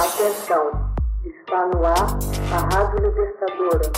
Atenção, 0.00 0.64
está 1.26 1.68
no 1.74 1.84
ar 1.84 2.18
a 2.50 2.58
Rádio 2.74 3.06
Libertadora. 3.06 3.92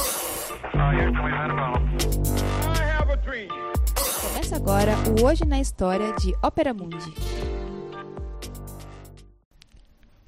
Começa 4.21 4.57
agora 4.57 4.97
o 5.09 5.25
Hoje 5.25 5.45
na 5.45 5.61
História 5.61 6.13
de 6.15 6.35
Ópera 6.43 6.75
Mundi. 6.75 7.15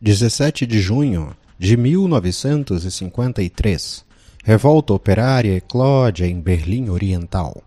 17 0.01 0.65
de 0.65 0.79
junho 0.79 1.37
de 1.59 1.77
1953. 1.77 4.07
Revolta 4.45 4.93
operária 4.93 5.57
eclode 5.57 6.25
em 6.25 6.41
Berlim 6.41 6.89
Oriental. 6.89 7.65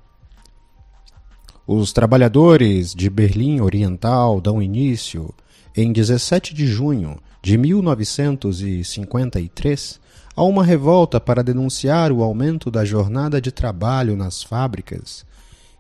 Os 1.70 1.92
trabalhadores 1.92 2.96
de 2.96 3.10
Berlim 3.10 3.60
Oriental 3.60 4.40
dão 4.40 4.62
início, 4.62 5.34
em 5.76 5.92
17 5.92 6.54
de 6.54 6.66
junho 6.66 7.18
de 7.44 7.58
1953, 7.58 10.00
a 10.34 10.44
uma 10.44 10.64
revolta 10.64 11.20
para 11.20 11.44
denunciar 11.44 12.10
o 12.14 12.24
aumento 12.24 12.72
da 12.72 12.86
jornada 12.86 13.42
de 13.42 13.52
trabalho 13.52 14.16
nas 14.16 14.42
fábricas 14.42 15.26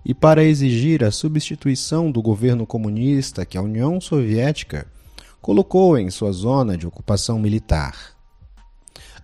e 0.04 0.14
para 0.14 0.44
exigir 0.44 1.06
a 1.06 1.12
substituição 1.12 2.12
do 2.12 2.22
governo 2.22 2.68
comunista 2.68 3.46
que 3.46 3.58
a 3.58 3.62
União 3.62 4.02
Soviética 4.02 4.86
colocou 5.42 5.98
em 5.98 6.10
sua 6.10 6.34
zona 6.34 6.78
de 6.78 6.86
ocupação 6.86 7.40
militar. 7.40 7.96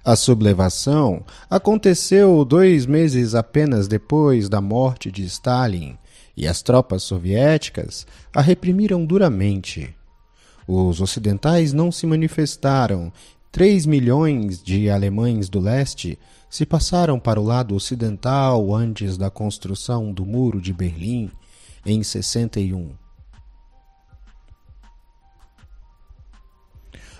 A 0.06 0.16
sublevação 0.16 1.26
aconteceu 1.50 2.46
dois 2.46 2.86
meses 2.86 3.36
apenas 3.36 3.86
depois 3.86 4.48
da 4.48 4.62
morte 4.62 5.12
de 5.12 5.26
Stalin 5.26 5.98
e 6.36 6.48
as 6.48 6.62
tropas 6.62 7.04
soviéticas 7.04 8.08
a 8.34 8.42
reprimiram 8.42 9.06
duramente. 9.06 9.96
Os 10.68 11.02
ocidentais 11.02 11.74
não 11.74 11.92
se 11.92 12.08
manifestaram. 12.08 13.12
Três 13.52 13.86
milhões 13.86 14.64
de 14.64 14.90
alemães 14.90 15.50
do 15.50 15.60
leste 15.60 16.18
se 16.50 16.66
passaram 16.66 17.20
para 17.20 17.40
o 17.40 17.44
lado 17.44 17.76
ocidental 17.76 18.74
antes 18.74 19.18
da 19.18 19.30
construção 19.30 20.12
do 20.12 20.26
Muro 20.26 20.62
de 20.62 20.74
Berlim 20.74 21.30
em 21.86 22.02
61. 22.02 23.03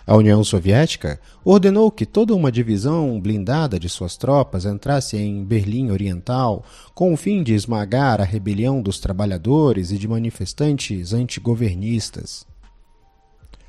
A 0.06 0.18
União 0.18 0.44
Soviética 0.44 1.18
ordenou 1.46 1.90
que 1.90 2.06
toda 2.06 2.36
uma 2.36 2.52
divisão 2.52 3.22
blindada 3.22 3.80
de 3.80 3.88
suas 3.88 4.18
tropas 4.18 4.66
entrasse 4.66 5.16
em 5.16 5.46
Berlim 5.46 5.92
Oriental 5.92 6.66
com 6.94 7.14
o 7.14 7.18
fim 7.18 7.42
de 7.42 7.54
esmagar 7.54 8.20
a 8.20 8.26
rebelião 8.26 8.82
dos 8.82 9.00
trabalhadores 9.00 9.92
e 9.92 9.98
de 9.98 10.06
manifestantes 10.06 11.14
antigovernistas. 11.14 12.46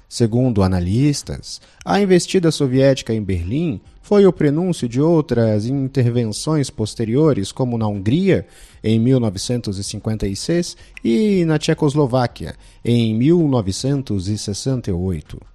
Segundo 0.09 0.65
analistas, 0.65 1.61
a 1.85 2.01
investida 2.01 2.51
soviética 2.51 3.15
em 3.15 3.23
Berlim 3.23 3.81
foi 4.03 4.27
o 4.27 4.33
prenúncio 4.33 4.89
de 4.89 5.01
outras 5.01 5.67
intervenções 5.67 6.69
posteriores, 6.69 7.53
como 7.53 7.79
na 7.79 7.87
Hungria, 7.87 8.45
em 8.83 8.99
1956, 8.99 10.77
e 11.03 11.45
na 11.45 11.59
Tchecoslováquia, 11.59 12.57
em 12.85 13.15
1968. 13.15 15.53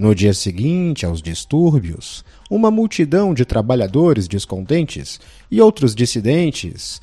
No 0.00 0.14
dia 0.14 0.32
seguinte 0.32 1.04
aos 1.04 1.20
distúrbios, 1.20 2.24
uma 2.50 2.70
multidão 2.70 3.34
de 3.34 3.44
trabalhadores 3.44 4.26
descontentes 4.26 5.20
e 5.50 5.60
outros 5.60 5.94
dissidentes, 5.94 7.02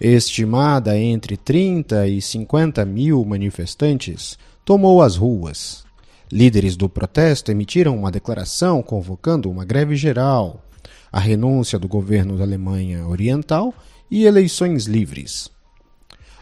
estimada 0.00 0.98
entre 0.98 1.36
30 1.36 2.08
e 2.08 2.22
50 2.22 2.86
mil 2.86 3.22
manifestantes, 3.22 4.38
tomou 4.64 5.02
as 5.02 5.16
ruas. 5.16 5.84
Líderes 6.32 6.74
do 6.74 6.88
protesto 6.88 7.50
emitiram 7.50 7.94
uma 7.98 8.10
declaração 8.10 8.82
convocando 8.82 9.50
uma 9.50 9.66
greve 9.66 9.94
geral, 9.94 10.64
a 11.12 11.20
renúncia 11.20 11.78
do 11.78 11.86
governo 11.86 12.38
da 12.38 12.44
Alemanha 12.44 13.06
Oriental 13.06 13.74
e 14.10 14.24
eleições 14.24 14.86
livres. 14.86 15.50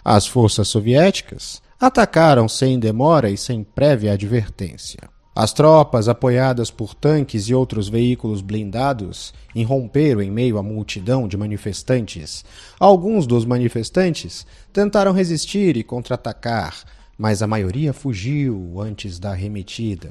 As 0.04 0.24
forças 0.24 0.68
soviéticas 0.68 1.60
atacaram 1.80 2.48
sem 2.48 2.78
demora 2.78 3.28
e 3.28 3.36
sem 3.36 3.64
prévia 3.64 4.12
advertência. 4.12 5.17
As 5.40 5.52
tropas, 5.52 6.08
apoiadas 6.08 6.68
por 6.68 6.96
tanques 6.96 7.48
e 7.48 7.54
outros 7.54 7.88
veículos 7.88 8.40
blindados, 8.40 9.32
irromperam 9.54 10.20
em 10.20 10.32
meio 10.32 10.58
à 10.58 10.64
multidão 10.64 11.28
de 11.28 11.36
manifestantes. 11.36 12.44
Alguns 12.76 13.24
dos 13.24 13.44
manifestantes 13.44 14.44
tentaram 14.72 15.12
resistir 15.12 15.76
e 15.76 15.84
contra-atacar, 15.84 16.82
mas 17.16 17.40
a 17.40 17.46
maioria 17.46 17.92
fugiu 17.92 18.80
antes 18.80 19.20
da 19.20 19.30
arremetida. 19.30 20.10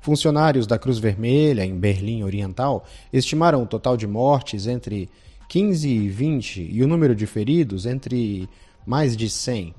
Funcionários 0.00 0.66
da 0.66 0.76
Cruz 0.76 0.98
Vermelha 0.98 1.64
em 1.64 1.78
Berlim 1.78 2.24
Oriental 2.24 2.84
estimaram 3.12 3.62
o 3.62 3.66
total 3.66 3.96
de 3.96 4.08
mortes 4.08 4.66
entre 4.66 5.08
15 5.48 5.88
e 5.88 6.08
20 6.08 6.68
e 6.68 6.82
o 6.82 6.88
número 6.88 7.14
de 7.14 7.28
feridos 7.28 7.86
entre 7.86 8.48
mais 8.84 9.16
de 9.16 9.30
100. 9.30 9.72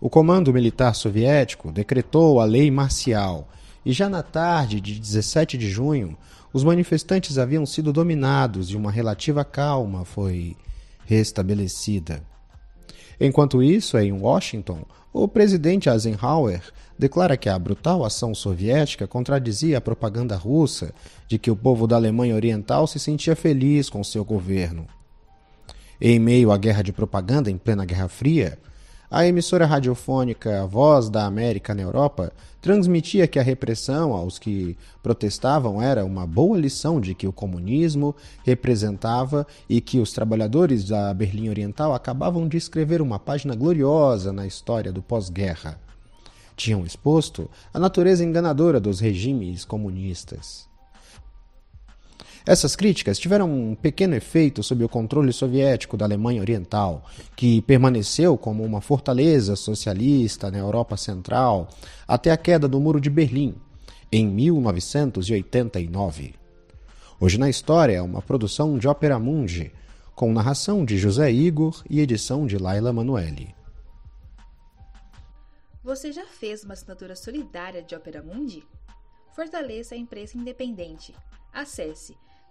O 0.00 0.10
comando 0.10 0.52
militar 0.52 0.94
soviético 0.94 1.72
decretou 1.72 2.40
a 2.40 2.44
lei 2.44 2.70
marcial 2.70 3.48
e 3.84 3.92
já 3.92 4.08
na 4.08 4.22
tarde 4.22 4.80
de 4.80 4.98
17 4.98 5.58
de 5.58 5.68
junho, 5.68 6.16
os 6.52 6.64
manifestantes 6.64 7.36
haviam 7.36 7.66
sido 7.66 7.92
dominados 7.92 8.70
e 8.70 8.76
uma 8.76 8.90
relativa 8.90 9.44
calma 9.44 10.04
foi 10.04 10.56
restabelecida. 11.04 12.22
Enquanto 13.20 13.62
isso, 13.62 13.98
em 13.98 14.12
Washington, 14.12 14.84
o 15.12 15.28
presidente 15.28 15.88
Eisenhower 15.88 16.60
declara 16.98 17.36
que 17.36 17.48
a 17.48 17.58
brutal 17.58 18.04
ação 18.04 18.34
soviética 18.34 19.06
contradizia 19.06 19.78
a 19.78 19.80
propaganda 19.80 20.36
russa 20.36 20.92
de 21.28 21.38
que 21.38 21.50
o 21.50 21.56
povo 21.56 21.86
da 21.86 21.96
Alemanha 21.96 22.34
Oriental 22.34 22.86
se 22.86 22.98
sentia 22.98 23.36
feliz 23.36 23.88
com 23.88 24.02
seu 24.02 24.24
governo. 24.24 24.86
Em 26.00 26.18
meio 26.18 26.50
à 26.50 26.56
guerra 26.56 26.82
de 26.82 26.92
propaganda 26.92 27.50
em 27.50 27.56
plena 27.56 27.84
Guerra 27.84 28.08
Fria, 28.08 28.58
a 29.14 29.24
emissora 29.24 29.64
radiofônica 29.64 30.66
Voz 30.66 31.08
da 31.08 31.24
América 31.24 31.72
na 31.72 31.82
Europa 31.82 32.32
transmitia 32.60 33.28
que 33.28 33.38
a 33.38 33.44
repressão 33.44 34.12
aos 34.12 34.40
que 34.40 34.76
protestavam 35.04 35.80
era 35.80 36.04
uma 36.04 36.26
boa 36.26 36.58
lição 36.58 37.00
de 37.00 37.14
que 37.14 37.24
o 37.24 37.32
comunismo 37.32 38.12
representava 38.42 39.46
e 39.68 39.80
que 39.80 40.00
os 40.00 40.12
trabalhadores 40.12 40.88
da 40.88 41.14
Berlim 41.14 41.48
Oriental 41.48 41.94
acabavam 41.94 42.48
de 42.48 42.56
escrever 42.56 43.00
uma 43.00 43.20
página 43.20 43.54
gloriosa 43.54 44.32
na 44.32 44.48
história 44.48 44.90
do 44.90 45.00
pós-guerra. 45.00 45.78
Tinham 46.56 46.84
exposto 46.84 47.48
a 47.72 47.78
natureza 47.78 48.24
enganadora 48.24 48.80
dos 48.80 48.98
regimes 48.98 49.64
comunistas. 49.64 50.73
Essas 52.46 52.76
críticas 52.76 53.18
tiveram 53.18 53.50
um 53.50 53.74
pequeno 53.74 54.14
efeito 54.14 54.62
sob 54.62 54.84
o 54.84 54.88
controle 54.88 55.32
soviético 55.32 55.96
da 55.96 56.04
Alemanha 56.04 56.42
Oriental, 56.42 57.02
que 57.34 57.62
permaneceu 57.62 58.36
como 58.36 58.62
uma 58.62 58.82
fortaleza 58.82 59.56
socialista 59.56 60.50
na 60.50 60.58
Europa 60.58 60.94
Central 60.98 61.70
até 62.06 62.30
a 62.30 62.36
queda 62.36 62.68
do 62.68 62.78
Muro 62.78 63.00
de 63.00 63.08
Berlim, 63.08 63.54
em 64.12 64.26
1989. 64.26 66.34
Hoje 67.18 67.38
na 67.38 67.48
História 67.48 67.96
é 67.96 68.02
uma 68.02 68.20
produção 68.20 68.76
de 68.76 68.86
Ópera 68.86 69.18
Mundi, 69.18 69.72
com 70.14 70.30
narração 70.30 70.84
de 70.84 70.98
José 70.98 71.32
Igor 71.32 71.82
e 71.88 71.98
edição 71.98 72.46
de 72.46 72.58
Laila 72.58 72.92
Manuelle. 72.92 73.54
Você 75.82 76.12
já 76.12 76.26
fez 76.26 76.62
uma 76.62 76.74
assinatura 76.74 77.16
solidária 77.16 77.82
de 77.82 77.94
Ópera 77.94 78.22
Mundi? 78.22 78.62
Fortaleça 79.34 79.94
a 79.94 79.98
imprensa 79.98 80.36
independente. 80.36 81.14
Acesse 81.50 82.14